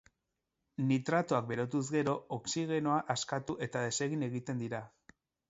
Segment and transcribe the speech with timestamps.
[0.91, 4.83] Nitratoak berotuz gero, oxigenoa askatu eta desegin egiten dira.